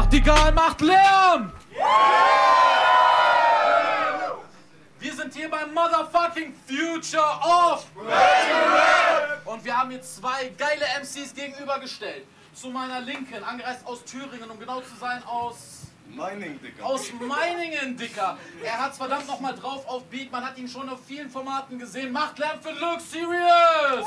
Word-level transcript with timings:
Macht 0.00 0.14
egal, 0.14 0.50
macht 0.52 0.80
Lärm! 0.80 1.52
Wir 4.98 5.12
sind 5.14 5.34
hier 5.34 5.50
beim 5.50 5.74
Motherfucking 5.74 6.54
Future 6.66 7.22
of 7.42 7.84
Und 9.44 9.62
wir 9.62 9.76
haben 9.76 9.90
hier 9.90 10.00
zwei 10.00 10.48
geile 10.56 10.86
MCs 11.02 11.34
gegenübergestellt. 11.34 12.26
Zu 12.54 12.70
meiner 12.70 13.02
Linken, 13.02 13.44
angereist 13.44 13.86
aus 13.86 14.02
Thüringen, 14.06 14.50
um 14.50 14.58
genau 14.58 14.80
zu 14.80 14.96
sein, 14.98 15.22
aus 15.24 15.82
Meining, 16.08 16.58
Dicker. 16.62 16.82
aus 16.82 17.12
Meiningen, 17.20 17.94
Dicker. 17.94 18.38
Er 18.64 18.80
hat's 18.80 18.96
verdammt 18.96 19.26
nochmal 19.26 19.54
drauf 19.54 19.86
auf 19.86 20.04
Beat. 20.04 20.32
Man 20.32 20.42
hat 20.46 20.56
ihn 20.56 20.66
schon 20.66 20.88
auf 20.88 21.00
vielen 21.06 21.28
Formaten 21.28 21.78
gesehen. 21.78 22.10
Macht 22.10 22.38
Lärm 22.38 22.58
für 22.62 22.70
Luke 22.70 23.02
Serious! 23.02 24.06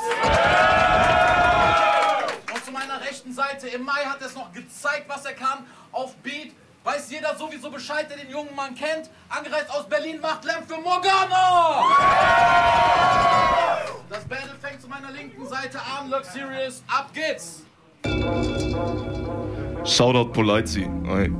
Und 2.18 2.23
zu 2.64 2.72
meiner 2.72 3.00
rechten 3.00 3.32
Seite, 3.32 3.68
im 3.68 3.82
Mai 3.82 4.04
hat 4.04 4.20
er 4.20 4.26
es 4.26 4.34
noch 4.34 4.52
gezeigt, 4.52 5.08
was 5.08 5.24
er 5.24 5.34
kann. 5.34 5.66
Auf 5.92 6.16
Beat 6.16 6.52
weiß 6.82 7.10
jeder 7.10 7.36
sowieso 7.36 7.70
Bescheid, 7.70 8.08
der 8.10 8.16
den 8.16 8.30
jungen 8.30 8.54
Mann 8.54 8.74
kennt. 8.74 9.10
Angereist 9.28 9.70
aus 9.70 9.86
Berlin, 9.88 10.20
macht 10.20 10.44
Lärm 10.44 10.66
für 10.66 10.80
Morgana! 10.80 11.82
Das 14.08 14.24
Battle 14.24 14.54
fängt 14.60 14.80
zu 14.80 14.88
meiner 14.88 15.10
linken 15.10 15.46
Seite 15.46 15.78
an. 15.80 16.10
Luke 16.10 16.24
Serious, 16.24 16.82
ab 16.88 17.10
geht's! 17.12 17.62
Shoutout 19.84 20.32
Polizzi. 20.32 20.88
Ey. 21.06 21.30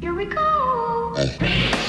Here 0.00 0.14
we 0.14 0.26
go. 0.26 1.79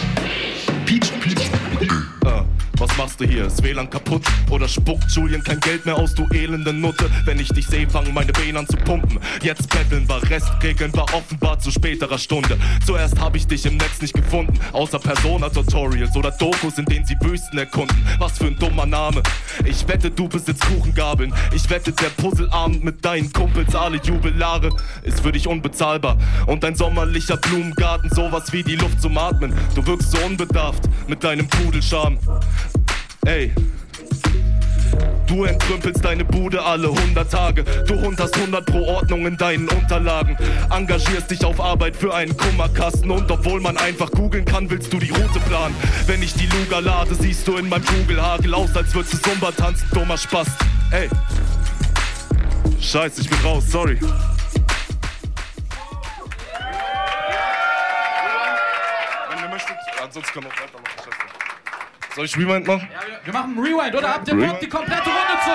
Machst 3.01 3.19
du 3.19 3.25
hier? 3.25 3.47
Ist 3.47 3.63
WLAN 3.63 3.89
kaputt? 3.89 4.21
Oder 4.51 4.67
spuckt 4.67 5.09
Julian 5.09 5.43
kein 5.43 5.59
Geld 5.59 5.87
mehr 5.87 5.95
aus, 5.95 6.13
du 6.13 6.27
elende 6.31 6.71
Nutte? 6.71 7.09
Wenn 7.25 7.39
ich 7.39 7.49
dich 7.49 7.65
sehe, 7.65 7.89
fangen 7.89 8.13
meine 8.13 8.31
Venen 8.37 8.57
an 8.57 8.67
zu 8.67 8.77
pumpen. 8.77 9.19
Jetzt 9.41 9.69
betteln 9.69 10.07
war 10.07 10.21
Restregeln, 10.29 10.93
war 10.93 11.11
offenbar 11.15 11.57
zu 11.57 11.71
späterer 11.71 12.19
Stunde. 12.19 12.59
Zuerst 12.85 13.19
habe 13.19 13.37
ich 13.37 13.47
dich 13.47 13.65
im 13.65 13.77
Netz 13.77 14.01
nicht 14.01 14.13
gefunden, 14.13 14.53
außer 14.71 14.99
Persona-Tutorials 14.99 16.15
oder 16.15 16.29
Dokus, 16.29 16.77
in 16.77 16.85
denen 16.85 17.03
sie 17.03 17.15
Wüsten 17.21 17.57
erkunden. 17.57 17.97
Was 18.19 18.37
für 18.37 18.45
ein 18.45 18.59
dummer 18.59 18.85
Name. 18.85 19.23
Ich 19.65 19.87
wette, 19.87 20.11
du 20.11 20.27
besitzt 20.27 20.63
Kuchengabeln. 20.67 21.33
Ich 21.55 21.67
wette, 21.71 21.91
der 21.93 22.09
Puzzleabend 22.09 22.83
mit 22.83 23.03
deinen 23.03 23.33
Kumpels, 23.33 23.73
alle 23.73 23.97
Jubilare, 23.97 24.69
ist 25.01 25.21
für 25.21 25.31
dich 25.31 25.47
unbezahlbar. 25.47 26.19
Und 26.45 26.63
dein 26.63 26.75
sommerlicher 26.75 27.37
Blumengarten, 27.37 28.11
sowas 28.11 28.53
wie 28.53 28.61
die 28.61 28.75
Luft 28.75 29.01
zum 29.01 29.17
Atmen. 29.17 29.55
Du 29.73 29.83
wirkst 29.87 30.11
so 30.11 30.19
unbedarft 30.19 30.83
mit 31.07 31.23
deinem 31.23 31.47
Pudelscham. 31.47 32.19
Ey. 33.25 33.53
Du 35.27 35.43
entrümpelst 35.45 36.03
deine 36.03 36.25
Bude 36.25 36.61
alle 36.61 36.87
100 36.89 37.31
Tage. 37.31 37.63
Du 37.63 38.01
Hund 38.01 38.19
hast 38.19 38.35
100 38.35 38.65
pro 38.65 38.83
Ordnung 38.85 39.27
in 39.27 39.37
deinen 39.37 39.69
Unterlagen. 39.69 40.35
Engagierst 40.75 41.29
dich 41.29 41.45
auf 41.45 41.61
Arbeit 41.61 41.95
für 41.95 42.13
einen 42.13 42.35
Kummerkasten. 42.35 43.11
Und 43.11 43.31
obwohl 43.31 43.61
man 43.61 43.77
einfach 43.77 44.09
googeln 44.11 44.43
kann, 44.43 44.69
willst 44.69 44.91
du 44.91 44.97
die 44.97 45.11
Route 45.11 45.39
planen. 45.47 45.75
Wenn 46.07 46.23
ich 46.23 46.33
die 46.33 46.47
Luga 46.47 46.79
lade, 46.79 47.13
siehst 47.15 47.47
du 47.47 47.57
in 47.57 47.69
meinem 47.69 47.85
Kugelhagel 47.85 48.53
aus, 48.53 48.75
als 48.75 48.93
würdest 48.93 49.13
du 49.13 49.29
Zumba 49.29 49.51
tanzen. 49.51 49.87
Dummer 49.93 50.17
Spaß. 50.17 50.47
Ey. 50.91 51.07
Scheiße, 52.81 53.21
ich 53.21 53.29
bin 53.29 53.39
raus, 53.41 53.63
sorry. 53.69 53.99
Wenn 59.29 59.39
ihr 59.39 59.49
möchtet, 59.49 59.77
ansonsten 60.03 60.33
kann 60.33 60.45
auch 60.45 60.51
weitermachen. 60.51 61.40
Soll 62.15 62.25
ich 62.25 62.37
Rewind 62.37 62.67
machen? 62.67 62.89
Ja, 62.91 63.07
wir, 63.07 63.19
wir 63.23 63.33
machen 63.33 63.57
Rewind, 63.57 63.95
oder? 63.95 64.13
Habt 64.13 64.27
ihr 64.27 64.35
Bock, 64.35 64.59
die 64.59 64.67
komplette 64.67 65.09
Runde 65.09 65.39
zu 65.43 65.51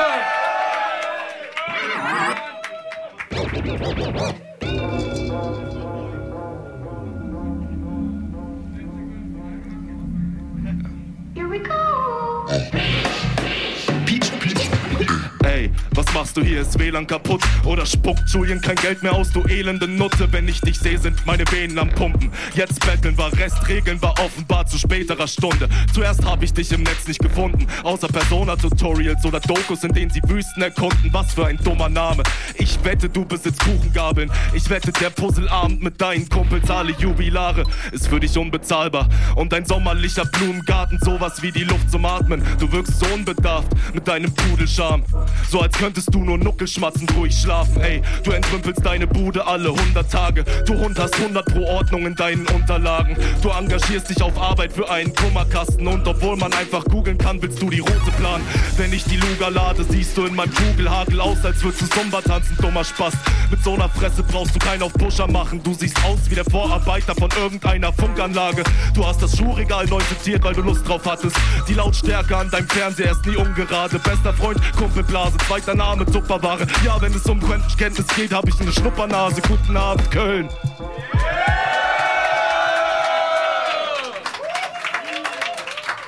machst 16.16 16.34
du 16.34 16.42
hier? 16.42 16.62
Ist 16.62 16.78
WLAN 16.78 17.06
kaputt? 17.06 17.42
Oder 17.64 17.84
spuckt 17.84 18.22
Julian 18.30 18.62
kein 18.62 18.76
Geld 18.76 19.02
mehr 19.02 19.12
aus, 19.12 19.30
du 19.32 19.42
elende 19.42 19.86
Nutte? 19.86 20.32
Wenn 20.32 20.48
ich 20.48 20.62
dich 20.62 20.78
sehe, 20.78 20.98
sind 20.98 21.26
meine 21.26 21.44
Venen 21.52 21.78
am 21.78 21.90
Pumpen. 21.90 22.30
Jetzt 22.54 22.80
betteln 22.80 23.18
war 23.18 23.30
Restregeln, 23.34 24.00
war 24.00 24.14
offenbar 24.18 24.66
zu 24.66 24.78
späterer 24.78 25.28
Stunde. 25.28 25.68
Zuerst 25.92 26.24
habe 26.24 26.46
ich 26.46 26.54
dich 26.54 26.72
im 26.72 26.84
Netz 26.84 27.06
nicht 27.06 27.20
gefunden, 27.20 27.66
außer 27.82 28.08
Persona-Tutorials 28.08 29.26
oder 29.26 29.40
Dokus, 29.40 29.84
in 29.84 29.92
denen 29.92 30.10
sie 30.10 30.22
Wüsten 30.26 30.62
erkunden. 30.62 31.10
Was 31.12 31.34
für 31.34 31.44
ein 31.44 31.58
dummer 31.58 31.90
Name. 31.90 32.22
Ich 32.54 32.82
wette, 32.82 33.10
du 33.10 33.26
besitzt 33.26 33.60
Kuchengabeln. 33.60 34.30
Ich 34.54 34.70
wette, 34.70 34.92
der 34.92 35.10
Puzzleabend 35.10 35.82
mit 35.82 36.00
deinen 36.00 36.26
Kumpels, 36.30 36.70
alle 36.70 36.92
Jubilare, 36.92 37.64
ist 37.92 38.08
für 38.08 38.20
dich 38.20 38.38
unbezahlbar. 38.38 39.06
Und 39.34 39.52
dein 39.52 39.66
sommerlicher 39.66 40.24
Blumengarten, 40.24 40.98
sowas 41.02 41.42
wie 41.42 41.52
die 41.52 41.64
Luft 41.64 41.90
zum 41.90 42.06
Atmen. 42.06 42.42
Du 42.58 42.72
wirkst 42.72 43.00
so 43.00 43.06
unbedarft 43.12 43.68
mit 43.92 44.08
deinem 44.08 44.34
Pudelscham. 44.34 45.04
So 45.50 45.60
als 45.60 45.76
könntest 45.76 46.05
du 46.14 46.24
nur 46.24 46.38
Nuckelschmatzen 46.38 47.08
ruhig 47.16 47.36
schlafen, 47.36 47.80
ey. 47.80 48.02
Du 48.24 48.32
entrümpelst 48.32 48.84
deine 48.84 49.06
Bude 49.06 49.46
alle 49.46 49.68
100 49.70 50.10
Tage. 50.10 50.44
Du 50.66 50.74
Hund 50.78 50.98
hast 50.98 51.14
100 51.14 51.44
pro 51.46 51.64
Ordnung 51.64 52.06
in 52.06 52.14
deinen 52.14 52.46
Unterlagen. 52.46 53.16
Du 53.42 53.50
engagierst 53.50 54.10
dich 54.10 54.22
auf 54.22 54.40
Arbeit 54.40 54.72
für 54.72 54.88
einen 54.90 55.14
Kummerkasten. 55.14 55.86
Und 55.86 56.06
obwohl 56.06 56.36
man 56.36 56.52
einfach 56.52 56.84
googeln 56.84 57.18
kann, 57.18 57.40
willst 57.40 57.60
du 57.60 57.70
die 57.70 57.80
Route 57.80 58.10
planen. 58.18 58.44
Wenn 58.76 58.92
ich 58.92 59.04
die 59.04 59.16
Luga 59.16 59.48
lade, 59.48 59.84
siehst 59.88 60.16
du 60.16 60.26
in 60.26 60.34
meinem 60.34 60.52
Kugelhagel 60.54 61.20
aus, 61.20 61.44
als 61.44 61.62
würdest 61.62 61.82
du 61.82 61.86
Zumba 61.86 62.20
tanzen, 62.20 62.56
dummer 62.60 62.84
Spaß. 62.84 63.14
Mit 63.50 63.62
so 63.62 63.74
einer 63.74 63.88
Fresse 63.88 64.22
brauchst 64.22 64.54
du 64.54 64.58
keinen 64.58 64.82
auf 64.82 64.92
Pusher 64.92 65.30
machen. 65.30 65.62
Du 65.62 65.74
siehst 65.74 65.96
aus 66.04 66.18
wie 66.28 66.34
der 66.34 66.44
Vorarbeiter 66.44 67.14
von 67.14 67.30
irgendeiner 67.40 67.92
Funkanlage. 67.92 68.64
Du 68.94 69.06
hast 69.06 69.22
das 69.22 69.36
Schuhregal 69.36 69.86
neu 69.86 70.00
sortiert, 70.08 70.42
weil 70.44 70.54
du 70.54 70.62
Lust 70.62 70.86
drauf 70.88 71.02
hattest. 71.04 71.36
Die 71.68 71.74
Lautstärke 71.74 72.36
an 72.36 72.50
deinem 72.50 72.68
Fernseher 72.68 73.12
ist 73.12 73.24
nie 73.26 73.36
ungerade. 73.36 73.98
Bester 73.98 74.34
Freund, 74.34 74.60
Kumpelblase, 74.76 75.36
zweiter 75.46 75.74
Name, 75.74 75.95
Tupperware. 76.04 76.66
Ja, 76.84 77.00
wenn 77.00 77.14
es 77.14 77.24
um 77.26 77.40
Kenntnis 77.78 78.06
geht, 78.08 78.32
hab 78.32 78.46
ich 78.48 78.60
eine 78.60 78.72
Schnuppernase. 78.72 79.40
Guten 79.42 79.76
Abend, 79.76 80.10
Köln. 80.10 80.48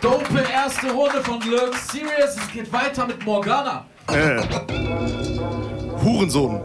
Dope 0.01 0.45
erste 0.53 0.91
Runde 0.91 1.23
von 1.23 1.41
Lurk 1.49 1.75
Serious. 1.77 2.37
Es 2.37 2.53
geht 2.53 2.73
weiter 2.73 3.07
mit 3.07 3.25
Morgana. 3.25 3.85
Äh. 4.09 4.41
Hurensohn. 6.03 6.61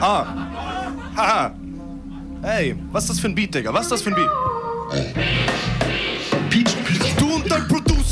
Ah. 0.00 0.26
Haha. 1.16 1.54
Ey, 2.42 2.76
was 2.92 3.04
ist 3.04 3.10
das 3.10 3.20
für 3.20 3.28
ein 3.28 3.34
Beat, 3.34 3.54
Digga? 3.54 3.72
Was 3.72 3.82
ist 3.82 3.92
das 3.92 4.02
für 4.02 4.10
ein 4.10 4.16
Beat? 4.16 4.30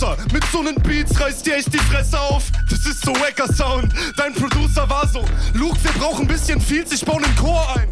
Producer 0.02 0.16
mit 0.32 0.44
so 0.50 0.62
nen 0.62 0.74
Beats 0.82 1.20
reißt 1.20 1.46
dir 1.46 1.56
echt 1.56 1.72
die 1.72 1.78
Fresse 1.78 2.18
auf. 2.18 2.50
Das 2.68 2.84
ist 2.86 3.04
so 3.04 3.12
wacker 3.12 3.52
Sound. 3.52 3.92
Dein 4.16 4.34
Producer 4.34 4.88
war 4.90 5.06
so. 5.06 5.24
Luke, 5.54 5.78
wir 5.82 5.92
brauchen 5.92 6.26
bisschen 6.26 6.60
viel, 6.60 6.84
ich 6.90 7.04
bauen 7.04 7.22
den 7.22 7.36
Chor 7.36 7.64
ein. 7.76 7.88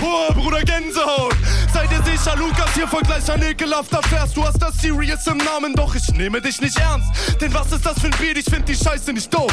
Boah, 0.00 0.32
Bruder 0.32 0.62
Gänsehaut. 0.62 1.36
Seid 1.74 1.90
ihr 1.92 2.02
sicher, 2.04 2.36
Lukas, 2.36 2.72
hier 2.74 2.88
voll 2.88 3.02
gleich 3.02 3.30
ein 3.30 3.42
ekelhafter 3.42 4.02
Vers. 4.04 4.32
Du 4.32 4.46
hast 4.46 4.62
das 4.62 4.78
Serious 4.78 5.26
im 5.26 5.38
Namen, 5.38 5.74
doch 5.74 5.94
ich 5.94 6.08
nehme 6.12 6.40
dich 6.40 6.60
nicht 6.60 6.78
ernst. 6.78 7.10
Denn 7.40 7.52
was 7.52 7.70
ist 7.70 7.84
das 7.84 7.98
für 8.00 8.06
ein 8.06 8.14
Beat? 8.18 8.38
Ich 8.38 8.46
find 8.46 8.66
die 8.66 8.76
Scheiße 8.76 9.12
nicht 9.12 9.32
doof. 9.32 9.52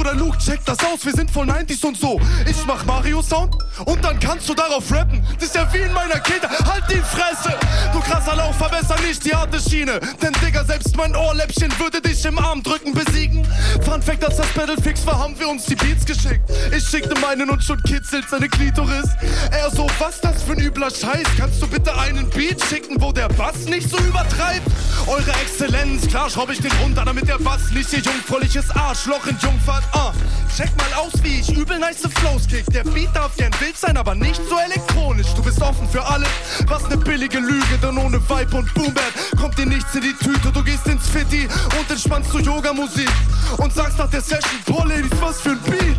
Bruder 0.00 0.14
Luke, 0.14 0.38
check 0.38 0.64
das 0.64 0.78
aus, 0.78 1.04
wir 1.04 1.12
sind 1.12 1.30
voll 1.30 1.46
90s 1.46 1.84
und 1.84 1.94
so. 1.94 2.18
Ich 2.48 2.64
mach 2.66 2.86
Mario-Sound 2.86 3.54
und 3.84 4.02
dann 4.02 4.18
kannst 4.18 4.48
du 4.48 4.54
darauf 4.54 4.90
rappen. 4.90 5.22
Das 5.34 5.48
ist 5.48 5.54
ja 5.54 5.70
wie 5.74 5.80
in 5.80 5.92
meiner 5.92 6.18
Kindheit. 6.20 6.58
Halt 6.64 6.84
die 6.88 7.02
Fresse! 7.02 7.54
Du 7.92 8.00
krasser 8.00 8.34
Lauch, 8.34 8.54
verbesser 8.54 8.98
nicht 9.06 9.22
die 9.26 9.34
harte 9.34 9.60
Schiene. 9.60 10.00
Denn 10.22 10.32
Digga, 10.42 10.64
selbst 10.64 10.96
mein 10.96 11.14
Ohrläppchen 11.14 11.70
würde 11.78 12.00
dich 12.00 12.24
im 12.24 12.38
Arm 12.38 12.62
drücken, 12.62 12.94
besiegen. 12.94 13.46
Fun 13.84 14.00
Fact, 14.00 14.24
als 14.24 14.38
das 14.38 14.46
Battle 14.54 14.80
fix 14.80 15.04
war, 15.04 15.18
haben 15.18 15.38
wir 15.38 15.50
uns 15.50 15.66
die 15.66 15.74
Beats 15.74 16.06
geschickt. 16.06 16.50
Ich 16.74 16.88
schickte 16.88 17.14
meinen 17.20 17.50
und 17.50 17.62
schon 17.62 17.82
kitzelt 17.82 18.26
seine 18.30 18.48
Klitoris. 18.48 19.10
Er 19.50 19.70
so, 19.70 19.86
was 19.98 20.18
das 20.22 20.42
für 20.44 20.52
ein 20.52 20.60
übler 20.60 20.90
Scheiß? 20.90 21.26
Kannst 21.36 21.60
du 21.60 21.66
bitte 21.66 21.94
einen 21.98 22.26
Beat 22.30 22.64
schicken, 22.64 22.96
wo 23.02 23.12
der 23.12 23.28
Bass 23.28 23.66
nicht 23.66 23.90
so 23.90 23.98
übertreibt? 23.98 24.66
Eure 25.06 25.32
Exzellenz, 25.42 26.06
klar 26.06 26.30
schraub 26.30 26.50
ich 26.50 26.60
den 26.60 26.72
runter, 26.82 27.04
damit 27.04 27.28
der 27.28 27.38
Bass 27.38 27.70
nicht 27.72 27.92
ihr 27.92 28.00
jungfräuliches 28.00 28.70
Arschloch 28.70 29.26
in 29.26 29.36
Jungfahrt. 29.38 29.89
Ah, 29.92 30.12
check 30.56 30.70
mal 30.76 30.92
aus, 30.94 31.12
wie 31.22 31.40
ich 31.40 31.56
übel 31.56 31.78
nice 31.78 32.06
Flows 32.16 32.46
kick. 32.46 32.64
Der 32.72 32.84
Beat 32.84 33.08
darf 33.14 33.36
gern 33.36 33.52
wild 33.60 33.76
sein, 33.76 33.96
aber 33.96 34.14
nicht 34.14 34.40
so 34.48 34.56
elektronisch. 34.58 35.28
Du 35.34 35.42
bist 35.42 35.60
offen 35.60 35.88
für 35.88 36.04
alles, 36.04 36.28
was 36.66 36.88
ne 36.88 36.96
billige 36.96 37.38
Lüge, 37.38 37.78
denn 37.82 37.98
ohne 37.98 38.20
Vibe 38.28 38.56
und 38.56 38.74
Boombap 38.74 39.12
kommt 39.38 39.58
dir 39.58 39.66
nichts 39.66 39.94
in 39.94 40.02
die 40.02 40.14
Tüte. 40.14 40.52
Du 40.52 40.62
gehst 40.62 40.86
ins 40.86 41.08
Fitti 41.08 41.48
und 41.78 41.90
entspannst 41.90 42.30
zu 42.30 42.38
Yoga-Musik 42.38 43.10
und 43.58 43.72
sagst 43.72 43.98
nach 43.98 44.10
der 44.10 44.20
Session, 44.20 44.60
boah, 44.66 44.86
Ladies, 44.86 45.10
was 45.20 45.40
für 45.40 45.50
ein 45.50 45.60
Beat. 45.62 45.96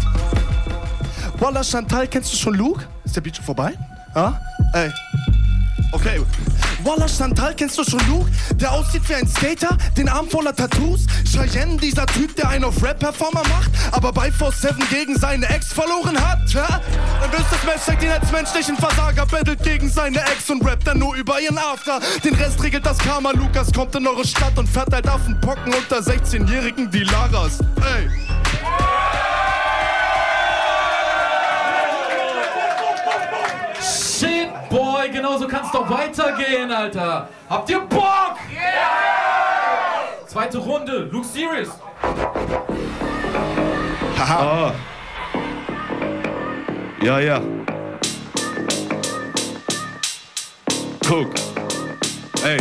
Walla 1.39 1.63
Chantal, 1.63 2.07
kennst 2.07 2.33
du 2.33 2.37
schon 2.37 2.53
Luke? 2.55 2.85
Ist 3.03 3.15
der 3.15 3.21
Beat 3.21 3.35
schon 3.35 3.45
vorbei? 3.45 3.73
Ah? 4.13 4.33
Ey. 4.73 4.91
Okay. 5.91 6.21
Walla 6.83 7.07
Chantal, 7.07 7.53
kennst 7.55 7.77
du 7.77 7.83
schon 7.83 7.99
Luke? 8.09 8.29
Der 8.55 8.71
aussieht 8.71 9.07
wie 9.07 9.15
ein 9.15 9.27
Skater, 9.27 9.77
den 9.97 10.09
Arm 10.09 10.27
voller 10.29 10.55
Tattoos. 10.55 11.05
Cheyenne, 11.31 11.77
dieser 11.77 12.05
Typ, 12.07 12.35
der 12.35 12.49
einen 12.49 12.63
auf 12.63 12.81
Rap-Performer 12.83 13.43
macht, 13.49 13.71
aber 13.91 14.11
bei 14.11 14.29
4-7 14.29 14.89
gegen 14.89 15.15
seine 15.17 15.47
Ex 15.49 15.73
verloren 15.73 16.17
hat. 16.19 16.39
Ha? 16.55 16.81
Smash 17.61 17.81
zeigt 17.85 18.03
ihn 18.03 18.09
als 18.09 18.31
menschlichen 18.31 18.75
Versager, 18.77 19.25
battelt 19.27 19.61
gegen 19.63 19.89
seine 19.89 20.19
Ex 20.19 20.49
und 20.49 20.65
rappt 20.65 20.87
dann 20.87 20.99
nur 20.99 21.15
über 21.15 21.39
ihren 21.39 21.57
After. 21.57 21.99
Den 22.23 22.33
Rest 22.35 22.61
regelt 22.63 22.85
das 22.85 22.97
Karma. 22.97 23.31
Lukas 23.31 23.71
kommt 23.71 23.95
in 23.95 24.07
eure 24.07 24.25
Stadt 24.25 24.57
und 24.57 24.67
fährt 24.67 24.91
halt 24.91 25.07
Affenpocken 25.07 25.73
unter 25.73 25.99
16-Jährigen 25.99 26.91
wie 26.91 27.03
Laras. 27.03 27.59
Ey. 27.77 28.40
Boy, 35.31 35.47
genauso 35.47 35.47
kann's 35.47 35.71
doch 35.71 35.89
weitergehen, 35.89 36.71
Alter. 36.71 37.29
Habt 37.49 37.69
ihr 37.69 37.79
Bock? 37.81 38.37
Zweite 40.25 40.57
Runde, 40.57 41.09
Luke 41.11 41.25
Serious. 41.25 41.69
Haha. 44.17 44.67
Ah. 44.67 44.73
Ja, 47.01 47.19
ja. 47.19 47.41
Guck. 51.07 51.33
Ey. 52.45 52.57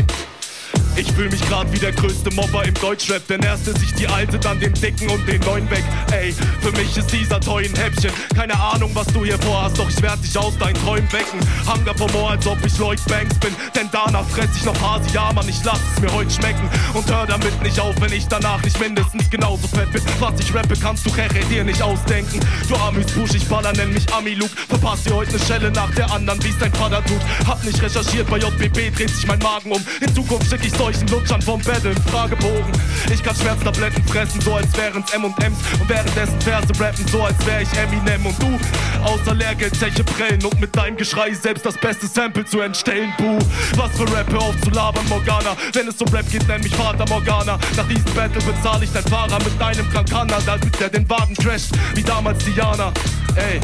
Ich 1.01 1.11
fühl 1.13 1.31
mich 1.31 1.41
grad 1.49 1.73
wie 1.73 1.79
der 1.79 1.93
größte 1.93 2.31
Mobber 2.35 2.63
im 2.63 2.75
Deutschrap, 2.75 3.27
denn 3.27 3.43
erst 3.43 3.67
ist 3.67 3.83
ich 3.83 3.95
die 3.95 4.07
Alte, 4.07 4.39
dann 4.39 4.61
den 4.61 4.75
Dicken 4.75 5.09
und 5.09 5.27
den 5.27 5.41
Neuen 5.41 5.69
weg. 5.71 5.83
Ey, 6.13 6.35
für 6.61 6.73
mich 6.73 6.95
ist 6.95 7.11
dieser 7.11 7.41
Toy 7.41 7.65
ein 7.65 7.75
Häppchen. 7.75 8.11
Keine 8.37 8.53
Ahnung, 8.61 8.91
was 8.93 9.07
du 9.07 9.25
hier 9.25 9.39
vorhast, 9.39 9.79
doch 9.79 9.89
ich 9.89 10.03
werd 10.03 10.23
dich 10.23 10.37
aus 10.37 10.59
deinen 10.59 10.75
Träumen 10.75 11.11
wecken. 11.11 11.41
Hunger 11.67 11.95
for 11.97 12.11
more, 12.13 12.33
als 12.33 12.47
ob 12.47 12.59
ich 12.67 12.77
Lloyd 12.77 13.03
Banks 13.07 13.35
bin, 13.39 13.55
denn 13.75 13.89
danach 13.91 14.29
fress 14.29 14.51
ich 14.55 14.65
noch 14.67 14.79
Hase. 14.83 15.09
Ja, 15.15 15.33
Mann, 15.33 15.49
ich 15.49 15.65
lass 15.65 15.81
es 15.95 16.03
mir 16.03 16.13
heute 16.13 16.31
schmecken 16.31 16.69
und 16.93 17.11
hör 17.11 17.27
damit 17.27 17.63
nicht 17.63 17.81
auf, 17.81 17.99
wenn 17.99 18.13
ich 18.13 18.29
danach 18.29 18.63
nicht 18.63 18.79
mindestens 18.79 19.31
genauso 19.31 19.69
fett 19.69 19.91
bin. 19.93 20.03
Was 20.19 20.39
ich 20.39 20.55
rappe, 20.55 20.75
kannst 20.83 21.07
du 21.07 21.17
Heche 21.17 21.43
dir 21.47 21.65
nicht 21.65 21.81
ausdenken. 21.81 22.41
Du 22.69 22.77
Amis 22.77 23.11
Busch, 23.13 23.35
ich 23.35 23.49
baller, 23.49 23.73
nenn 23.73 23.95
mich 23.95 24.13
Ami 24.13 24.35
Luke. 24.35 24.53
Verpasst 24.69 25.07
dir 25.07 25.15
heute 25.15 25.33
ne 25.33 25.39
Schelle 25.47 25.71
nach 25.71 25.95
der 25.95 26.13
anderen, 26.13 26.45
wie's 26.45 26.59
dein 26.59 26.75
Vater 26.75 27.03
tut. 27.07 27.21
Hab 27.47 27.65
nicht 27.65 27.81
recherchiert, 27.81 28.29
bei 28.29 28.37
JBB 28.37 28.95
dreht 28.95 29.09
sich 29.11 29.27
mein 29.27 29.39
Magen 29.39 29.73
um. 29.73 29.83
In 30.03 30.15
Zukunft 30.15 30.51
schick 30.51 30.63
ich 30.63 30.73
solchen 30.93 31.09
Lutschern 31.09 31.43
vom 31.43 31.61
Battle 31.63 31.95
Fragebogen. 32.11 32.73
Ich 33.13 33.23
kann 33.23 33.37
Schmerztabletten 33.37 34.03
fressen, 34.09 34.41
so 34.41 34.55
als 34.55 34.67
wären's 34.77 35.13
M&M's 35.13 35.59
und 35.81 35.89
währenddessen 35.89 36.41
Verse 36.41 36.69
rappen, 36.81 37.07
so 37.09 37.23
als 37.23 37.47
wär 37.47 37.63
ich 37.63 37.69
Eminem 37.75 38.27
und 38.27 38.43
du 38.43 38.59
außer 39.05 39.35
Lehrgeld 39.35 39.73
prellen 40.17 40.45
und 40.45 40.61
mit 40.61 40.75
deinem 40.75 40.97
Geschrei 40.97 41.33
selbst 41.33 41.65
das 41.65 41.77
beste 41.79 42.07
Sample 42.07 42.45
zu 42.45 42.61
entstellen. 42.61 43.13
Buh, 43.19 43.39
was 43.77 43.91
für 43.97 44.11
Rap, 44.13 44.31
hör 44.33 44.43
auf 44.43 44.61
zu 44.63 44.71
labern, 44.71 45.07
Morgana. 45.09 45.57
Wenn 45.73 45.87
es 45.87 46.01
um 46.01 46.09
Rap 46.09 46.29
geht, 46.31 46.47
nenn 46.49 46.61
mich 46.61 46.75
Vater 46.75 47.07
Morgana. 47.09 47.59
Nach 47.77 47.89
diesem 47.89 48.13
Battle 48.15 48.43
bezahle 48.43 48.85
ich 48.85 48.93
dein 48.93 49.05
Fahrer 49.05 49.39
mit 49.39 49.61
deinem 49.61 49.89
Krankana, 49.91 50.39
der 50.81 50.89
den 50.89 51.09
Wagen 51.09 51.35
crasht, 51.35 51.73
wie 51.95 52.03
damals 52.03 52.45
Diana. 52.45 52.93
Ey. 53.37 53.61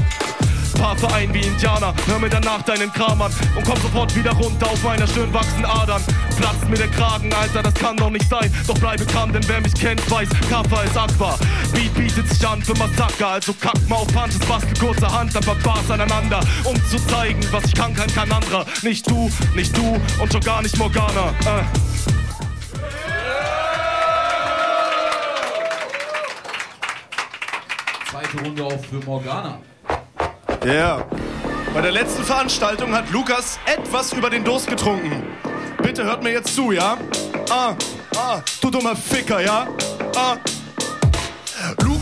Paar 0.78 0.96
Verein 0.96 1.32
wie 1.32 1.40
Indianer, 1.40 1.94
hör 2.06 2.18
mir 2.18 2.28
danach 2.28 2.62
deinen 2.62 2.92
Kram 2.92 3.20
an 3.22 3.32
und 3.56 3.64
komm 3.64 3.80
sofort 3.80 4.14
wieder 4.14 4.32
runter 4.32 4.70
auf 4.70 4.82
meiner 4.82 5.06
schön 5.06 5.32
wachsenden 5.32 5.64
Adern. 5.64 6.02
Platzt 6.36 6.68
mir 6.68 6.76
der 6.76 6.88
Kragen, 6.88 7.32
Alter, 7.32 7.62
das 7.62 7.74
kann 7.74 7.96
doch 7.96 8.10
nicht 8.10 8.28
sein. 8.28 8.52
Doch 8.66 8.78
bleibe 8.78 9.06
calm, 9.06 9.32
denn 9.32 9.46
wer 9.48 9.60
mich 9.60 9.74
kennt, 9.74 10.10
weiß, 10.10 10.28
Kaffer 10.50 10.84
ist 10.84 10.96
Aqua. 10.96 11.38
Beat 11.72 11.94
bietet 11.94 12.28
sich 12.28 12.46
an 12.46 12.62
für 12.62 12.74
Massaker, 12.74 13.28
also 13.28 13.54
kack 13.54 13.88
mal 13.88 13.96
auf 13.96 14.08
Punches, 14.08 14.38
bastel 14.40 14.74
kurze 14.78 15.10
Hand, 15.10 15.34
dann 15.34 15.44
Bars 15.62 15.90
aneinander, 15.90 16.40
um 16.64 16.76
zu 16.86 16.98
zeigen, 17.06 17.40
was 17.50 17.64
ich 17.64 17.74
kann, 17.74 17.94
kann 17.94 18.12
kein 18.14 18.30
anderer. 18.30 18.66
Nicht 18.82 19.08
du, 19.10 19.30
nicht 19.54 19.76
du 19.76 19.96
und 20.20 20.32
schon 20.32 20.42
gar 20.42 20.62
nicht 20.62 20.76
Morgana. 20.78 21.30
Äh. 21.40 21.64
Zweite 28.10 28.44
Runde 28.44 28.64
auch 28.64 28.84
für 28.84 29.04
Morgana. 29.04 29.58
Ja. 30.66 31.06
Bei 31.72 31.80
der 31.80 31.92
letzten 31.92 32.24
Veranstaltung 32.24 32.92
hat 32.92 33.08
Lukas 33.12 33.60
etwas 33.66 34.12
über 34.12 34.30
den 34.30 34.42
Durst 34.42 34.66
getrunken. 34.66 35.22
Bitte 35.80 36.02
hört 36.02 36.24
mir 36.24 36.32
jetzt 36.32 36.56
zu, 36.56 36.72
ja? 36.72 36.98
Ah, 37.50 37.76
ah, 38.16 38.40
du 38.60 38.70
dummer 38.70 38.96
Ficker, 38.96 39.40
ja? 39.40 39.68
Ah. 40.16 40.36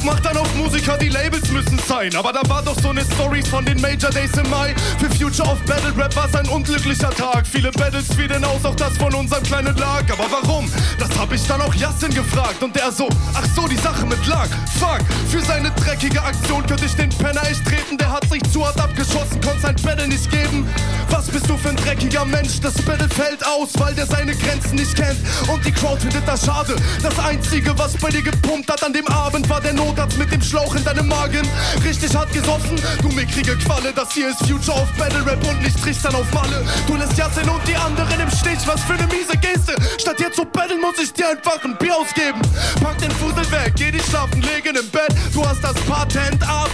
Macht 0.05 0.27
dann 0.27 0.37
auf 0.37 0.55
Musiker, 0.55 0.99
die 0.99 1.09
Labels 1.09 1.51
müssen 1.51 1.79
sein. 1.89 2.15
Aber 2.15 2.31
da 2.31 2.43
war 2.47 2.63
doch 2.63 2.79
so 2.79 2.93
ne 2.93 3.03
Stories 3.15 3.49
von 3.49 3.65
den 3.65 3.81
Major 3.81 4.11
Days 4.11 4.33
im 4.37 4.49
Mai. 4.51 4.75
Für 4.99 5.09
Future 5.09 5.49
of 5.49 5.59
Battle 5.63 5.97
Rap 5.97 6.15
war 6.15 6.29
ein 6.39 6.49
unglücklicher 6.49 7.09
Tag. 7.09 7.47
Viele 7.47 7.71
Battles 7.73 8.13
fielen 8.15 8.45
aus, 8.45 8.65
auch 8.67 8.75
das 8.77 8.95
von 8.99 9.15
unserem 9.15 9.43
kleinen 9.43 9.75
Lag. 9.79 10.03
Aber 10.13 10.27
warum? 10.31 10.71
Das 10.99 11.09
hab 11.19 11.33
ich 11.33 11.47
dann 11.47 11.63
auch 11.63 11.75
Yassin 11.75 12.13
gefragt. 12.13 12.63
Und 12.63 12.77
der 12.77 12.93
so, 12.93 13.09
ach 13.33 13.47
so, 13.57 13.67
die 13.67 13.77
Sache 13.77 14.05
mit 14.05 14.27
Lag. 14.27 14.49
Fuck, 14.79 15.01
für 15.31 15.41
seine 15.41 15.71
dreckige 15.71 16.23
Aktion 16.23 16.67
könnte 16.67 16.85
ich 16.85 16.95
den 16.97 17.09
Penner 17.09 17.43
echt 17.49 17.65
treten. 17.65 17.97
Der 17.97 18.11
hat 18.11 18.29
sich 18.29 18.43
zu 18.53 18.67
hart 18.67 18.79
abgeschossen, 18.79 19.41
konnte 19.41 19.61
sein 19.61 19.77
Battle 19.83 20.07
nicht 20.07 20.31
geben. 20.31 20.69
Was 21.09 21.29
bist 21.29 21.49
du 21.49 21.57
für 21.57 21.71
ein 21.71 21.77
dreckiger 21.77 22.25
Mensch? 22.25 22.61
Das 22.61 22.75
Battle 22.83 23.09
fällt 23.09 23.45
aus, 23.47 23.71
weil 23.79 23.95
der 23.95 24.07
seine 24.07 24.35
Grenzen 24.37 24.75
nicht 24.75 24.95
kennt. 24.97 25.19
Und 25.49 25.65
die 25.65 25.73
Crowd 25.73 26.01
findet 26.01 26.27
das 26.29 26.45
schade. 26.45 26.77
Das 27.03 27.19
Einzige, 27.19 27.77
was 27.79 27.97
bei 27.97 28.11
dir 28.11 28.23
gepumpt 28.23 28.71
hat 28.71 28.83
an 28.83 28.93
dem 28.93 29.07
Abend, 29.09 29.49
war 29.49 29.61
der 29.61 29.73
Notarzt 29.95 30.19
mit 30.19 30.33
dem 30.33 30.43
Schlauch 30.43 30.75
in 30.75 30.83
deinem 30.83 31.07
Magen. 31.07 31.49
Richtig 31.85 32.17
hart 32.17 32.33
gesoffen, 32.33 32.81
du 33.01 33.09
mickrige 33.11 33.57
Qualle. 33.59 33.93
Das 33.95 34.13
hier 34.13 34.29
ist 34.29 34.39
Future 34.39 34.77
of 34.77 34.89
Battle 34.99 35.25
Rap 35.25 35.39
und 35.47 35.63
nicht 35.63 35.81
Tristan 35.81 36.15
auf 36.17 36.31
Malle. 36.33 36.65
Du 36.89 36.97
lässt 36.97 37.17
Jassen 37.17 37.49
und 37.49 37.61
die 37.69 37.77
anderen 37.77 38.19
im 38.19 38.31
Stich, 38.31 38.59
was 38.67 38.81
für 38.83 38.95
ne 38.95 39.07
miese 39.07 39.37
Geste. 39.39 39.77
Statt 39.99 40.17
hier 40.19 40.33
zu 40.33 40.45
battlen, 40.47 40.81
muss 40.81 40.99
ich 41.01 41.13
dir 41.13 41.29
einfach 41.29 41.63
ein 41.65 41.77
Bier 41.79 41.95
ausgeben. 41.97 42.41
Pack 42.83 42.99
den 42.99 43.11
Fusel 43.13 43.49
weg, 43.53 43.75
geh 43.77 43.93
dich 43.93 44.05
schlafen, 44.07 44.43
legen 44.43 44.75
im 44.75 44.91
Bett. 44.91 45.15
Du 45.33 45.47
hast 45.47 45.63
das 45.63 45.75
Patent 45.87 46.43
A, 46.43 46.67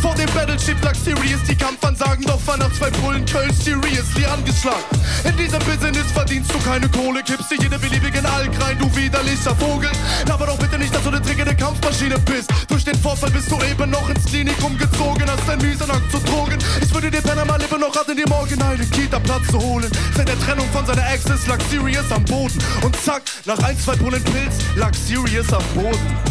Vor 0.00 0.14
dem 0.14 0.26
Battle 0.32 0.58
steht 0.58 0.80
Black 0.80 0.94
Series, 0.96 1.42
die 1.48 1.56
Kampfansagen, 1.56 2.24
doch 2.24 2.40
war 2.46 2.56
nach 2.56 2.72
zwei 2.72 2.90
Bullen 2.90 3.24
Köln 3.26 3.52
seriously 3.52 4.24
angeschlagen. 4.26 4.84
In 5.24 5.36
diesem 5.36 5.58
Business 5.60 6.10
verdienst 6.12 6.52
du 6.54 6.58
keine 6.60 6.88
Kohle, 6.88 7.22
kippst 7.22 7.50
dir 7.50 7.58
jede 7.60 7.78
beliebigen 7.78 8.24
Alk 8.26 8.50
rein, 8.62 8.78
du 8.78 8.94
widerlicher 8.96 9.56
Vogel. 9.56 9.90
Aber 10.30 10.46
doch 10.46 10.58
bitte 10.58 10.78
nicht, 10.78 10.94
dass 10.94 11.02
du 11.02 11.08
eine 11.08 11.20
trickende 11.20 11.54
Kampfmaschine 11.54 12.18
bist. 12.20 12.50
Durch 12.68 12.84
den 12.84 12.96
Vorfall 12.96 13.30
bist 13.30 13.50
du 13.50 13.56
eben 13.64 13.90
noch 13.90 14.08
ins 14.08 14.24
Klinikum 14.26 14.78
gezogen, 14.78 15.24
hast 15.26 15.48
dein 15.48 15.58
Miesenang 15.58 16.02
zu 16.10 16.18
drogen. 16.18 16.58
Ich 16.80 16.92
würde 16.94 17.10
dir 17.10 17.22
mal 17.44 17.60
lieber 17.60 17.78
noch 17.78 17.94
raten, 17.94 18.16
dir 18.16 18.28
morgen 18.28 18.62
einen 18.62 18.90
Kita-Platz 18.90 19.48
zu 19.50 19.58
holen. 19.58 19.90
Seit 20.16 20.28
der 20.28 20.38
Trennung 20.40 20.68
von 20.72 20.86
seiner 20.86 21.10
Ex 21.12 21.24
ist 21.24 21.46
lag 21.46 21.58
Sirius 21.70 22.10
am 22.12 22.24
Boden. 22.24 22.58
Und 22.84 22.94
zack, 23.02 23.22
nach 23.46 23.58
ein, 23.60 23.78
zwei 23.78 23.96
Bullen 23.96 24.22
Pilz 24.22 24.54
lag 24.76 24.94
Sirius 24.94 25.52
am 25.52 25.64
Boden. 25.74 26.27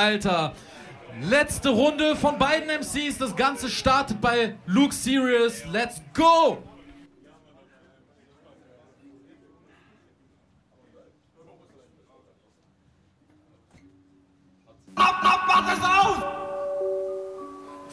Alter! 0.00 0.54
Letzte 1.20 1.68
Runde 1.68 2.16
von 2.16 2.38
beiden 2.38 2.70
MCs. 2.70 3.18
Das 3.18 3.36
Ganze 3.36 3.68
startet 3.68 4.18
bei 4.20 4.56
Luke 4.64 4.94
Serious. 4.94 5.62
Let's 5.70 6.00
go! 6.14 6.62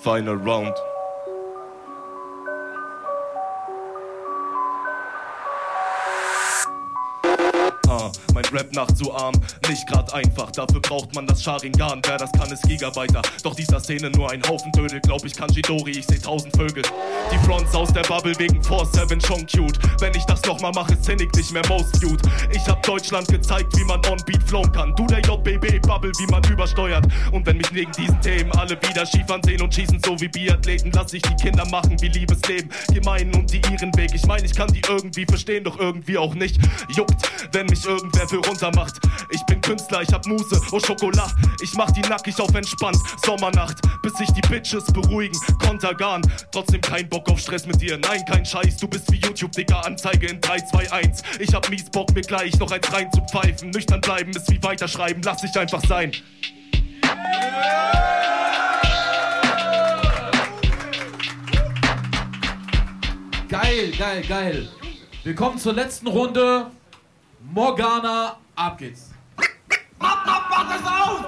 Final 0.01 0.35
Round. 0.35 0.73
Rap 8.57 8.73
nachzuahmen, 8.73 9.39
nicht 9.69 9.85
grad 9.87 10.11
einfach. 10.13 10.49
Dafür 10.51 10.81
braucht 10.81 11.13
man 11.13 11.27
das 11.27 11.43
Sharingan. 11.43 12.01
Wer 12.05 12.17
das 12.17 12.31
kann, 12.31 12.51
ist 12.51 12.63
Gigabyter. 12.63 13.21
Doch 13.43 13.53
dieser 13.53 13.79
Szene 13.79 14.09
nur 14.09 14.31
ein 14.31 14.41
Haufen 14.47 14.71
Dödel. 14.71 14.99
Glaub 15.01 15.23
ich 15.25 15.35
kann 15.35 15.53
Shidori, 15.53 15.91
ich 15.91 16.07
seh 16.07 16.17
tausend 16.17 16.55
Vögel. 16.55 16.83
Die 17.31 17.37
Fronts 17.45 17.75
aus 17.75 17.93
der 17.93 18.01
Bubble 18.03 18.33
wegen 18.39 18.59
4-7 18.61 19.25
schon 19.25 19.45
cute. 19.45 19.77
Wenn 19.99 20.13
ich 20.15 20.23
das 20.25 20.41
nochmal 20.43 20.71
mache, 20.73 20.99
Cynic 20.99 21.35
nicht 21.35 21.51
mehr 21.51 21.61
most 21.67 22.01
cute. 22.01 22.21
Ich 22.51 22.65
hab 22.67 22.81
Deutschland 22.83 23.27
gezeigt, 23.27 23.77
wie 23.77 23.83
man 23.83 24.03
on 24.07 24.17
Beat 24.25 24.41
flown 24.43 24.71
kann. 24.71 24.95
Du 24.95 25.05
der 25.05 25.19
JBB 25.19 25.79
Bubble, 25.85 26.11
wie 26.17 26.31
man 26.31 26.43
übersteuert. 26.45 27.05
Und 27.31 27.45
wenn 27.45 27.57
mich 27.57 27.71
wegen 27.73 27.91
diesen 27.91 28.19
Themen 28.21 28.51
alle 28.53 28.75
wieder 28.81 29.05
schief 29.05 29.29
ansehen 29.29 29.61
und 29.61 29.73
schießen, 29.73 30.01
so 30.03 30.19
wie 30.19 30.27
Biathleten, 30.27 30.91
lass 30.93 31.13
ich 31.13 31.21
die 31.21 31.35
Kinder 31.35 31.65
machen 31.69 31.95
wie 32.01 32.07
Liebesleben. 32.07 32.71
Die 32.89 33.01
meinen 33.01 33.35
und 33.35 33.53
die 33.53 33.61
ihren 33.71 33.95
Weg. 33.95 34.11
Ich 34.15 34.25
mein, 34.25 34.43
ich 34.43 34.55
kann 34.55 34.67
die 34.69 34.81
irgendwie 34.87 35.25
verstehen, 35.25 35.63
doch 35.63 35.77
irgendwie 35.79 36.17
auch 36.17 36.33
nicht. 36.33 36.59
Juckt, 36.95 37.21
wenn 37.51 37.67
mich 37.67 37.85
irgendwer 37.85 38.27
für 38.27 38.46
runter 38.47 38.71
macht. 38.75 38.95
Ich 39.31 39.43
bin 39.45 39.61
Künstler, 39.61 40.01
ich 40.01 40.13
hab 40.13 40.25
Muse, 40.25 40.61
oh 40.71 40.79
Schokolade. 40.79 41.33
Ich 41.61 41.73
mach 41.75 41.91
die 41.91 42.01
nackig 42.01 42.39
auf 42.39 42.53
entspannt. 42.53 42.97
Sommernacht, 43.25 43.77
bis 44.01 44.13
sich 44.13 44.29
die 44.31 44.41
Bitches 44.41 44.85
beruhigen. 44.85 45.37
Kontergan, 45.59 46.21
trotzdem 46.51 46.81
kein 46.81 47.07
Bock 47.09 47.29
auf 47.29 47.39
Stress 47.39 47.65
mit 47.65 47.81
dir. 47.81 47.97
Nein, 47.97 48.23
kein 48.25 48.45
Scheiß, 48.45 48.77
du 48.77 48.87
bist 48.87 49.11
wie 49.11 49.17
YouTube, 49.17 49.51
Digga. 49.51 49.81
Anzeige 49.81 50.27
in 50.27 50.41
3, 50.41 50.59
2, 50.59 50.91
1. 50.91 51.23
Ich 51.39 51.53
hab 51.53 51.69
mies 51.69 51.89
Bock, 51.89 52.13
mir 52.13 52.21
gleich 52.21 52.57
noch 52.59 52.71
eins 52.71 52.91
rein 52.91 53.11
zu 53.11 53.21
pfeifen. 53.31 53.69
Nüchtern 53.71 54.01
bleiben 54.01 54.31
ist 54.31 54.49
wie 54.49 54.61
weiterschreiben, 54.63 55.21
lass 55.23 55.41
dich 55.41 55.57
einfach 55.57 55.81
sein. 55.87 56.11
Geil, 63.49 63.91
geil, 63.97 64.23
geil. 64.27 64.67
Wir 65.23 65.35
kommen 65.35 65.57
zur 65.57 65.73
letzten 65.73 66.07
Runde. 66.07 66.67
Morgana, 67.53 68.37
ab 68.55 68.77
geht's. 68.77 69.09
Up, 69.99 70.27
up, 70.27 70.49
mach 70.49 70.67
das 70.69 70.85
aus! 70.85 71.25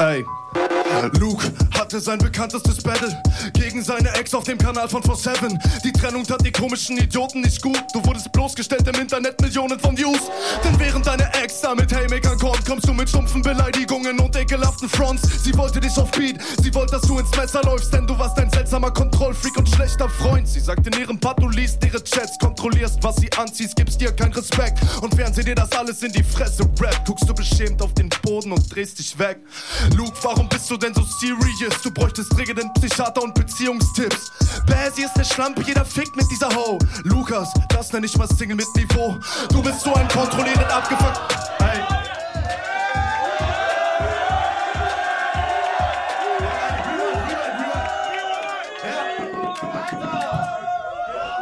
Ey. 0.00 0.73
Luke 1.18 1.44
hatte 1.78 2.00
sein 2.00 2.18
bekanntestes 2.18 2.82
Battle 2.82 3.20
gegen 3.54 3.82
seine 3.82 4.10
Ex 4.14 4.32
auf 4.34 4.44
dem 4.44 4.58
Kanal 4.58 4.88
von 4.88 5.02
47. 5.02 5.58
Die 5.82 5.92
Trennung 5.92 6.24
tat 6.24 6.44
die 6.44 6.52
komischen 6.52 6.96
Idioten 6.96 7.40
nicht 7.40 7.60
gut. 7.62 7.82
Du 7.92 8.04
wurdest 8.06 8.30
bloßgestellt 8.32 8.86
im 8.88 9.00
Internet, 9.00 9.40
Millionen 9.40 9.78
von 9.78 9.96
Views. 9.96 10.20
Denn 10.64 10.78
während 10.78 11.06
deine 11.06 11.32
Ex 11.42 11.60
da 11.60 11.74
mit 11.74 11.92
Haymakern 11.92 12.38
kommt, 12.38 12.64
kommst 12.64 12.88
du 12.88 12.92
mit 12.92 13.08
stumpfen 13.08 13.42
Beleidigungen 13.42 14.18
und 14.20 14.36
ekelhaften 14.36 14.88
Fronts. 14.88 15.22
Sie 15.42 15.56
wollte 15.56 15.80
dich 15.80 15.96
auf 15.98 16.10
Beat, 16.12 16.36
sie 16.62 16.72
wollte, 16.74 16.92
dass 16.92 17.02
du 17.02 17.18
ins 17.18 17.36
Messer 17.36 17.62
läufst, 17.62 17.92
denn 17.92 18.06
du 18.06 18.16
warst 18.18 18.38
ein 18.38 18.50
seltsamer 18.50 18.90
Kontrollfreak 18.90 19.56
und 19.56 19.68
schlechter 19.68 20.08
Freund. 20.08 20.46
Sie 20.46 20.60
sagt 20.60 20.86
in 20.86 21.00
ihrem 21.00 21.18
Part, 21.18 21.42
du 21.42 21.48
liest 21.48 21.84
ihre 21.84 22.02
Chats, 22.02 22.38
kontrollierst, 22.38 23.02
was 23.02 23.16
sie 23.16 23.30
anziehst, 23.32 23.76
gibst 23.76 24.00
dir 24.00 24.12
keinen 24.12 24.32
Respekt. 24.32 24.78
Und 25.00 25.16
während 25.16 25.34
sie 25.34 25.44
dir 25.44 25.54
das 25.54 25.72
alles 25.72 26.02
in 26.02 26.12
die 26.12 26.22
Fresse 26.22 26.62
rappt, 26.80 27.06
guckst 27.06 27.28
du 27.28 27.34
beschämt 27.34 27.82
auf 27.82 27.92
den 27.94 28.08
Boden 28.22 28.52
und 28.52 28.74
drehst 28.74 28.98
dich 28.98 29.18
weg. 29.18 29.38
Luke, 29.96 30.16
warum 30.22 30.48
bist 30.48 30.70
du 30.70 30.76
denn 30.84 30.94
so 30.94 31.02
serious? 31.02 31.80
Du 31.82 31.90
bräuchtest 31.90 32.36
dringend 32.36 32.74
Psychiater 32.74 33.22
und 33.22 33.34
Beziehungstipps. 33.34 34.32
Basie 34.66 35.04
ist 35.04 35.16
ne 35.16 35.24
Schlampe, 35.24 35.62
jeder 35.62 35.84
fickt 35.84 36.14
mit 36.14 36.30
dieser 36.30 36.54
Ho. 36.54 36.78
Lukas, 37.04 37.52
das 37.70 37.92
nenn 37.92 38.04
ich 38.04 38.16
mal 38.18 38.28
Single 38.28 38.56
mit 38.56 38.66
Niveau. 38.76 39.16
Du 39.48 39.62
bist 39.62 39.80
so 39.80 39.94
ein 39.94 40.06
kontrollierend 40.08 40.70
abgefuckt. 40.70 41.20
Ey. 41.60 41.80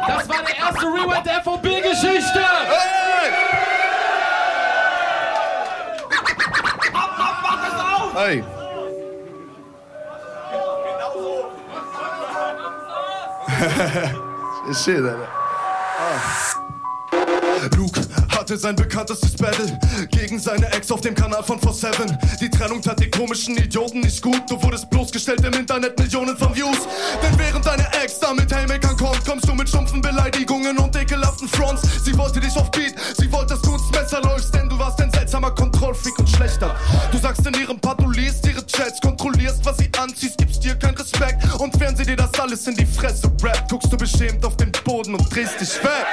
Das 0.07 0.29
war 0.29 0.43
der 0.43 0.57
erste 0.57 0.85
Rewind 0.85 1.25
der 1.25 1.43
FOB-Geschichte! 1.43 2.39
Ey. 8.15 8.62
Shit, 14.73 14.97
Alter. 14.97 15.29
Luke 17.77 18.01
hatte 18.29 18.57
sein 18.57 18.75
bekanntestes 18.75 19.37
Battle 19.37 19.79
gegen 20.11 20.37
seine 20.37 20.69
Ex 20.73 20.91
auf 20.91 20.99
dem 20.99 21.15
Kanal 21.15 21.43
von 21.43 21.59
47. 21.59 22.39
Die 22.41 22.49
Trennung 22.49 22.81
tat 22.81 22.99
die 22.99 23.09
komischen 23.09 23.55
Idioten 23.55 24.01
nicht 24.01 24.21
gut. 24.21 24.41
Du 24.49 24.61
wurdest 24.61 24.89
bloßgestellt 24.89 25.45
im 25.45 25.53
Internet, 25.53 25.97
Millionen 25.97 26.35
von 26.35 26.53
Views. 26.53 26.77
Denn 27.21 27.39
während 27.39 27.65
deine 27.65 27.87
Ex 28.03 28.19
da 28.19 28.33
mit 28.33 28.53
Haymakern 28.53 28.97
kommt, 28.97 29.23
kommst 29.25 29.47
du 29.47 29.53
mit 29.53 29.69
stumpfen 29.69 30.01
Beleidigungen 30.01 30.77
und 30.77 30.93
ekelhaften 30.97 31.47
Fronts. 31.47 31.83
Sie 32.03 32.17
wollte 32.17 32.41
dich 32.41 32.55
auf 32.57 32.69
Beat, 32.71 32.95
sie 33.17 33.31
wollte, 33.31 33.53
dass 33.53 33.61
du 33.61 33.73
ins 33.75 33.91
Messer 33.91 34.21
läufst, 34.21 34.53
denn 34.53 34.67
du 34.67 34.77
warst 34.77 34.99
ein 35.01 35.11
seltsamer 35.11 35.51
Kontrollfreak 35.51 36.19
und 36.19 36.29
schlechter. 36.29 36.75
Du 37.11 37.17
sagst 37.17 37.45
in 37.47 37.53
ihrem 37.53 37.79
Part, 37.79 38.01
du 38.01 38.09
liest 38.11 38.45
ihre 38.45 38.65
Chats, 38.65 38.99
kontrollierst, 38.99 39.63
was 39.63 39.77
sie 39.77 39.89
anziehst, 39.97 40.37
gibst 40.37 40.63
dir 40.63 40.75
keinen 40.75 40.97
Respekt. 40.97 41.41
Und 41.59 41.79
während 41.79 41.97
sie 41.97 42.05
dir 42.05 42.17
das 42.17 42.33
alles 42.37 42.67
in 42.67 42.75
die 42.75 42.85
Fresse 42.85 43.22
beschämt 44.23 44.45
auf 44.45 44.55
den 44.57 44.71
Boden 44.83 45.15
und 45.15 45.35
drehst 45.35 45.59
dich 45.59 45.83
weg. 45.83 46.05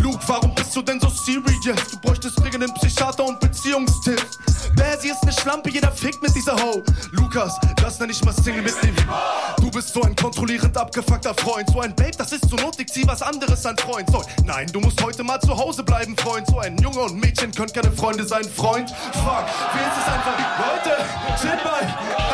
Luke, 0.00 0.20
warum 0.26 0.54
bist 0.54 0.74
du 0.74 0.82
denn 0.82 1.00
so 1.00 1.08
serious? 1.08 1.90
Du 1.90 1.98
bräuchtest 2.00 2.38
dringend 2.38 2.64
einen 2.64 2.74
Psychiater 2.74 3.24
und 3.24 3.40
Beziehungstipps. 3.40 4.38
Basie 4.76 5.10
ist 5.10 5.24
ne 5.24 5.32
Schlampe, 5.32 5.70
jeder 5.70 5.90
fickt 5.90 6.22
mit 6.22 6.34
dieser 6.34 6.54
Ho. 6.56 6.82
Lukas, 7.12 7.58
das 7.76 7.98
nenn 7.98 8.10
ich 8.10 8.22
mal 8.24 8.32
Single 8.32 8.62
mit 8.62 8.74
dem. 8.82 8.94
Du 9.58 9.70
bist 9.70 9.92
so 9.92 10.02
ein 10.02 10.14
kontrollierend 10.14 10.76
abgefuckter 10.76 11.34
Freund. 11.34 11.68
So 11.70 11.80
ein 11.80 11.94
Babe, 11.94 12.12
das 12.16 12.32
ist 12.32 12.48
so 12.48 12.56
notig, 12.56 12.88
zieh 12.92 13.06
was 13.06 13.22
anderes 13.22 13.64
an 13.64 13.76
Freund. 13.78 14.08
So, 14.10 14.22
nein, 14.44 14.66
du 14.72 14.80
musst 14.80 15.02
heute 15.02 15.24
mal 15.24 15.40
zu 15.40 15.56
Hause 15.56 15.82
bleiben, 15.82 16.16
Freund. 16.16 16.46
So 16.48 16.58
ein 16.58 16.76
Junge 16.78 17.00
und 17.00 17.18
Mädchen 17.20 17.52
können 17.52 17.72
keine 17.72 17.90
Freunde 17.92 18.26
sein, 18.26 18.44
Freund. 18.44 18.90
Fuck, 18.90 19.46
wie 19.72 19.80
ist 19.80 19.98
es 20.02 20.12
einfach? 20.12 20.38
Leute, 20.58 21.04
chill 21.40 21.64
mal. 21.64 22.25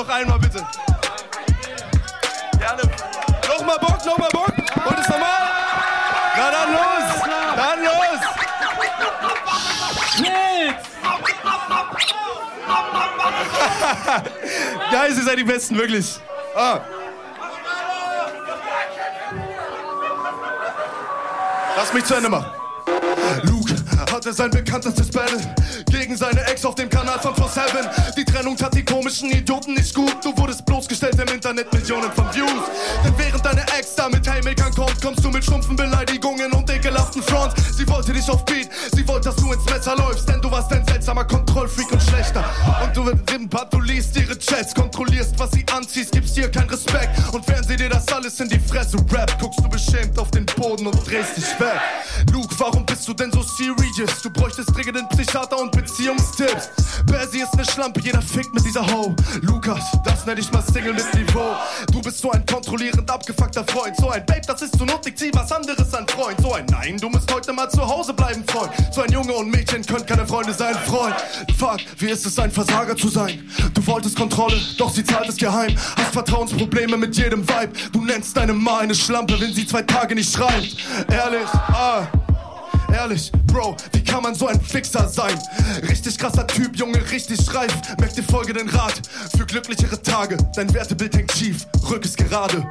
Noch 0.00 0.08
einmal 0.08 0.38
bitte. 0.38 0.66
Gerne. 2.58 2.82
Noch 3.46 3.66
mal 3.66 3.76
Bock, 3.76 4.06
noch 4.06 4.16
mal 4.16 4.30
Bock. 4.32 4.48
Und 4.48 4.98
ist 4.98 5.10
normal. 5.10 5.42
Na 6.38 6.50
dann 6.50 6.72
los. 6.72 7.20
Dann 7.54 7.84
los. 7.84 8.20
Shit! 10.16 10.76
Guys, 14.90 15.18
ihr 15.18 15.24
seid 15.24 15.38
die 15.38 15.44
Besten, 15.44 15.76
wirklich. 15.76 16.18
Ah. 16.56 16.80
Lass 21.76 21.92
mich 21.92 22.04
zu 22.06 22.14
Ende 22.14 22.30
machen. 22.30 22.50
Luke 23.42 23.79
hatte 24.20 24.34
sein 24.34 24.50
bekanntestes 24.50 25.08
Battle 25.08 25.38
gegen 25.90 26.14
seine 26.14 26.42
Ex 26.46 26.62
auf 26.66 26.74
dem 26.74 26.90
Kanal 26.90 27.18
von 27.20 27.34
47. 27.34 28.14
Die 28.18 28.24
Trennung 28.26 28.54
tat 28.54 28.74
die 28.74 28.84
komischen 28.84 29.30
Idioten 29.30 29.72
nicht 29.72 29.94
gut. 29.94 30.14
Du 30.22 30.36
wurdest 30.36 30.66
bloßgestellt 30.66 31.14
im 31.14 31.34
Internet, 31.34 31.72
Millionen 31.72 32.12
von 32.12 32.26
Views. 32.34 32.64
Denn 33.02 33.14
während 33.16 33.42
deine 33.46 33.62
Ex 33.78 33.94
da 33.94 34.10
mit 34.10 34.28
Haymakern 34.28 34.74
kommt, 34.74 35.00
kommst 35.00 35.24
du 35.24 35.30
mit 35.30 35.42
stumpfen 35.42 35.74
Beleidigungen 35.74 36.52
und 36.52 36.68
ekelhaften 36.68 37.22
Fronts. 37.22 37.78
Sie 37.78 37.88
wollte 37.88 38.12
dich 38.12 38.28
auf 38.28 38.44
Beat, 38.44 38.68
sie 38.94 39.08
wollte, 39.08 39.30
dass 39.30 39.36
du 39.36 39.52
ins 39.52 39.64
Messer 39.64 39.96
läufst, 39.96 40.28
denn 40.28 40.42
du 40.42 40.50
warst 40.50 40.70
ein 40.70 40.84
seltsamer 40.86 41.24
Kontrollfreak 41.24 41.90
und 41.90 42.02
schlechter. 42.02 42.44
Und 42.84 42.94
du 42.94 43.04
mit 43.04 43.30
dem 43.30 43.48
Part, 43.48 43.72
du 43.72 43.80
liest 43.80 44.14
ihre 44.18 44.38
Chats, 44.38 44.74
kontrollierst, 44.74 45.38
was 45.38 45.52
sie 45.52 45.64
anziehst, 45.74 46.12
gibst 46.12 46.36
dir 46.36 46.50
keinen 46.50 46.68
Respekt. 46.68 47.08
Und 47.32 47.48
während 47.48 47.66
sie 47.66 47.76
dir 47.76 47.88
das 47.88 48.06
alles 48.08 48.38
in 48.38 48.50
die 48.50 48.60
Fresse 48.60 48.98
rappt, 48.98 49.40
guckst 49.40 49.60
du 49.60 49.68
beschämt 49.70 50.18
auf 50.18 50.30
den 50.30 50.44
Boden 50.44 50.88
und 50.88 51.10
drehst 51.10 51.38
dich 51.38 51.58
weg. 51.58 51.80
Serious? 54.20 54.30
Du 54.30 54.30
bräuchtest 54.30 54.74
dringend 54.74 54.98
einen 54.98 55.08
Psychiater 55.08 55.58
und 55.58 55.72
Beziehungstipps. 55.72 56.70
Basie 57.06 57.42
ist 57.42 57.54
ne 57.56 57.64
Schlampe, 57.64 58.00
jeder 58.00 58.22
fickt 58.22 58.52
mit 58.54 58.64
dieser 58.64 58.86
Ho. 58.92 59.14
Lukas, 59.42 59.82
das 60.04 60.26
nenn 60.26 60.38
ich 60.38 60.50
mal 60.52 60.62
Single 60.62 60.94
mit 60.94 61.14
Niveau. 61.14 61.56
Du 61.92 62.00
bist 62.00 62.18
so 62.18 62.30
ein 62.30 62.44
kontrollierend 62.46 63.10
abgefuckter 63.10 63.64
Freund. 63.64 63.96
So 63.96 64.10
ein 64.10 64.24
Babe, 64.26 64.42
das 64.46 64.62
ist 64.62 64.78
so 64.78 64.84
notig, 64.84 65.18
zieh 65.18 65.30
was 65.34 65.50
anderes 65.52 65.92
an 65.94 66.06
Freund. 66.08 66.40
So 66.40 66.54
ein 66.54 66.66
Nein, 66.66 66.96
du 66.98 67.08
musst 67.08 67.32
heute 67.32 67.52
mal 67.52 67.68
zu 67.68 67.86
Hause 67.86 68.12
bleiben, 68.12 68.44
Freund. 68.46 68.72
So 68.92 69.02
ein 69.02 69.10
Junge 69.10 69.32
und 69.32 69.50
Mädchen 69.50 69.84
können 69.84 70.06
keine 70.06 70.26
Freunde 70.26 70.52
sein, 70.52 70.74
Freund. 70.86 71.16
Fuck, 71.58 71.78
wie 71.98 72.10
ist 72.10 72.26
es, 72.26 72.38
ein 72.38 72.50
Versager 72.50 72.96
zu 72.96 73.08
sein? 73.08 73.48
Du 73.74 73.86
wolltest 73.86 74.16
Kontrolle, 74.16 74.60
doch 74.78 74.92
sie 74.92 75.04
zahlt 75.04 75.28
es 75.28 75.36
geheim. 75.36 75.74
Hast 75.96 76.12
Vertrauensprobleme 76.12 76.96
mit 76.96 77.16
jedem 77.16 77.48
Vibe. 77.48 77.72
Du 77.92 78.04
nennst 78.04 78.36
deine 78.36 78.52
Ma 78.52 78.78
eine 78.78 78.94
Schlampe, 78.94 79.40
wenn 79.40 79.52
sie 79.52 79.66
zwei 79.66 79.82
Tage 79.82 80.14
nicht 80.14 80.32
schreibt. 80.32 80.76
Ehrlich, 81.08 81.48
ah. 81.54 82.06
Ehrlich, 82.92 83.32
Bro, 83.46 83.76
wie 83.92 84.04
kann 84.04 84.22
man 84.22 84.34
so 84.34 84.46
ein 84.46 84.60
Fixer 84.60 85.08
sein? 85.08 85.38
Richtig 85.88 86.18
krasser 86.18 86.46
Typ, 86.46 86.76
Junge, 86.76 86.98
richtig 87.10 87.54
reif. 87.54 87.72
Merk 87.98 88.14
dir 88.14 88.22
folgenden 88.22 88.68
Rat 88.68 89.00
für 89.36 89.46
glücklichere 89.46 90.00
Tage. 90.02 90.36
Dein 90.54 90.72
Wertebild 90.74 91.16
hängt 91.16 91.32
schief, 91.32 91.66
Rück 91.88 92.04
ist 92.04 92.16
gerade. 92.16 92.64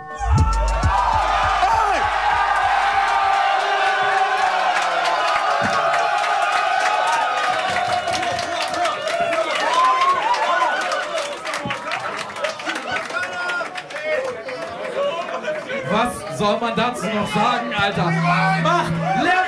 Was 15.92 16.38
soll 16.38 16.60
man 16.60 16.76
dazu 16.76 17.06
noch 17.08 17.34
sagen, 17.34 17.74
Alter? 17.74 18.12
Macht 18.62 18.94
Lärm 19.24 19.39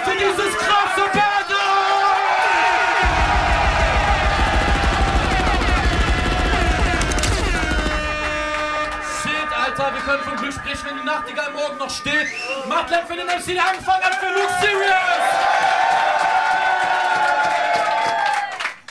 Alter, 9.72 9.94
wir 9.94 10.02
können 10.02 10.24
von 10.24 10.36
Glück 10.36 10.54
sprechen, 10.54 10.86
wenn 10.86 10.98
die 10.98 11.06
Nachtigall 11.06 11.52
morgen 11.54 11.78
noch 11.78 11.90
steht. 11.90 12.28
Macht 12.68 12.90
Lärm 12.90 13.08
für 13.08 13.16
den 13.16 13.26
MC, 13.26 13.54
der 13.54 13.70
angefangen 13.70 14.04
hat 14.04 14.16
für 14.16 14.28
Luke 14.28 14.54
Serious! 14.60 14.92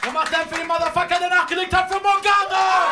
Und 0.06 0.14
macht 0.14 0.30
Lärm 0.30 0.48
für 0.48 0.54
den 0.54 0.66
Motherfucker, 0.66 1.18
der 1.20 1.28
nachgelegt 1.28 1.74
hat 1.74 1.92
für 1.92 2.00
Morgana! 2.00 2.86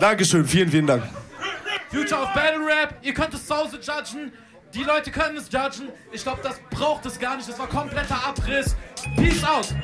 Dankeschön, 0.00 0.46
vielen, 0.46 0.70
vielen 0.70 0.86
Dank. 0.86 1.04
Future 1.90 2.22
of 2.22 2.32
Battle 2.32 2.64
Rap, 2.64 2.94
ihr 3.02 3.12
könnt 3.12 3.34
es 3.34 3.46
zu 3.46 3.54
Hause 3.54 3.76
judgen. 3.76 4.32
Die 4.72 4.84
Leute 4.84 5.10
können 5.10 5.36
es 5.36 5.52
judgen. 5.52 5.92
Ich 6.12 6.22
glaube, 6.22 6.40
das 6.42 6.58
braucht 6.70 7.04
es 7.04 7.18
gar 7.18 7.36
nicht. 7.36 7.46
Das 7.46 7.58
war 7.58 7.66
kompletter 7.66 8.16
Abriss. 8.26 8.74
Peace 9.16 9.44
out. 9.44 9.74